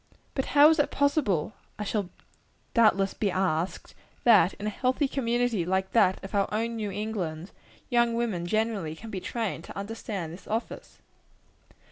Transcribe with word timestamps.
But 0.33 0.45
how 0.57 0.67
is 0.71 0.79
it 0.79 0.89
possible, 0.89 1.53
I 1.77 1.83
shall 1.83 2.09
doubtless 2.73 3.13
be 3.13 3.29
asked, 3.29 3.93
that 4.23 4.55
in 4.55 4.65
a 4.65 4.69
healthy 4.71 5.07
community 5.07 5.63
like 5.63 5.91
that 5.91 6.19
of 6.23 6.33
our 6.33 6.51
own 6.51 6.75
New 6.75 6.89
England, 6.89 7.51
young 7.91 8.15
women 8.15 8.47
generally 8.47 8.95
can 8.95 9.11
be 9.11 9.19
trained 9.21 9.63
to 9.65 9.77
understand 9.77 10.33
this 10.33 10.47
office? 10.47 10.97